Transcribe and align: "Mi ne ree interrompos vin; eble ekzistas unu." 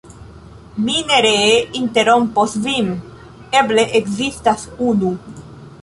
"Mi 0.85 0.95
ne 1.09 1.19
ree 1.25 1.51
interrompos 1.81 2.57
vin; 2.65 2.91
eble 3.61 3.85
ekzistas 4.03 4.67
unu." 4.95 5.15